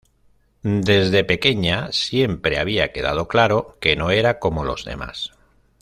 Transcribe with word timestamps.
Desde 0.63 1.23
pequeña 1.23 1.91
siempre 1.91 2.57
había 2.57 2.91
quedado 2.91 3.27
claro 3.27 3.77
que 3.79 3.95
no 3.95 4.09
era 4.09 4.39
como 4.39 4.63
los 4.65 4.83
demás. 4.83 5.33